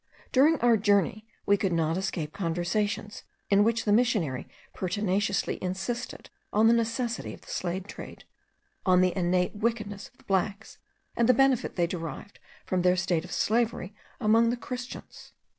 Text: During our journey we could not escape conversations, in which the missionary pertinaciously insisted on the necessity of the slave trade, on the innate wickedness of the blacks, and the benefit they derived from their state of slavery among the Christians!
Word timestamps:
During 0.31 0.59
our 0.61 0.77
journey 0.77 1.27
we 1.45 1.57
could 1.57 1.71
not 1.71 1.95
escape 1.95 2.33
conversations, 2.33 3.21
in 3.51 3.63
which 3.63 3.85
the 3.85 3.91
missionary 3.93 4.47
pertinaciously 4.73 5.61
insisted 5.63 6.31
on 6.51 6.65
the 6.65 6.73
necessity 6.73 7.35
of 7.35 7.41
the 7.41 7.51
slave 7.51 7.85
trade, 7.85 8.23
on 8.83 9.01
the 9.01 9.15
innate 9.15 9.55
wickedness 9.55 10.07
of 10.09 10.17
the 10.17 10.23
blacks, 10.23 10.79
and 11.15 11.29
the 11.29 11.35
benefit 11.35 11.75
they 11.75 11.85
derived 11.85 12.39
from 12.65 12.81
their 12.81 12.95
state 12.97 13.23
of 13.25 13.31
slavery 13.31 13.93
among 14.19 14.49
the 14.49 14.57
Christians! 14.57 15.33